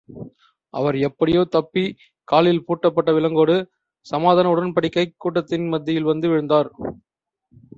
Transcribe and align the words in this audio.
அவர் 0.73 0.97
எப்படியோ 0.97 1.43
தப்பி, 1.49 1.83
காலில் 2.27 2.63
பூட்டப்பட்ட 2.67 3.11
விலங்கோடு, 3.13 3.57
சமாதான 4.05 4.53
உடன்படிக்கைக் 4.55 5.13
கூட்டத்தின் 5.17 5.67
மத்தியில் 5.67 6.03
வந்து 6.03 6.29
விழுந்தார். 6.29 6.71